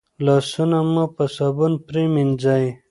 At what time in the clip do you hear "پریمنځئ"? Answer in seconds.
1.87-2.65